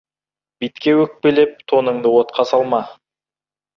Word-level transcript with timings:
Битке 0.63 0.95
өкпелеп, 1.01 1.53
тоныңды 1.73 2.15
отқа 2.23 2.47
салма. 2.53 2.81